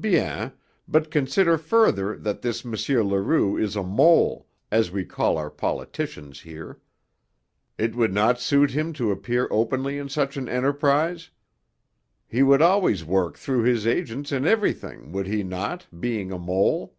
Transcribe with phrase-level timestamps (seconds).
[0.00, 0.50] Bien,
[0.88, 2.72] but consider further that this M.
[2.72, 6.80] Leroux is a mole, as we call our politicians here.
[7.76, 11.28] It would not suit him to appear openly in such an enterprise?
[12.26, 16.94] He would always work through his agents in everything would he not being a mole?